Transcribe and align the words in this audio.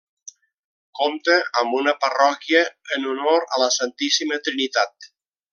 Compta 0.99 1.35
amb 1.63 1.77
una 1.81 1.93
parròquia 2.07 2.63
en 2.97 3.07
honor 3.13 3.47
a 3.59 3.63
la 3.65 3.71
Santíssima 3.79 4.45
Trinitat. 4.49 5.13